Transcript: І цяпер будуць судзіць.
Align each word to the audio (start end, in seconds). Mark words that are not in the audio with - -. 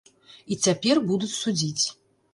І 0.55 0.57
цяпер 0.67 1.01
будуць 1.11 1.33
судзіць. 1.43 1.85